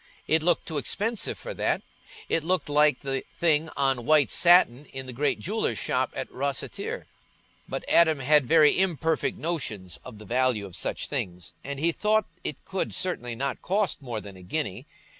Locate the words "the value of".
10.17-10.75